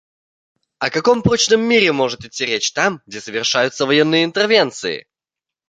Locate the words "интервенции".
4.25-5.05